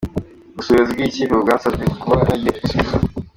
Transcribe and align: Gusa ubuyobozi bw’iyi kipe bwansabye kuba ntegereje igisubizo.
Gusa 0.55 0.67
ubuyobozi 0.69 0.93
bw’iyi 0.93 1.15
kipe 1.15 1.35
bwansabye 1.43 1.85
kuba 2.01 2.15
ntegereje 2.21 2.59
igisubizo. 2.61 2.95